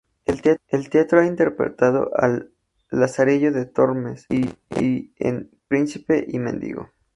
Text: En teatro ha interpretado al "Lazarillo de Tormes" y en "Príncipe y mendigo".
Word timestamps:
En 0.25 0.89
teatro 0.89 1.19
ha 1.19 1.27
interpretado 1.27 2.09
al 2.15 2.51
"Lazarillo 2.89 3.51
de 3.51 3.67
Tormes" 3.67 4.25
y 4.31 5.07
en 5.19 5.51
"Príncipe 5.67 6.25
y 6.27 6.39
mendigo". 6.39 6.89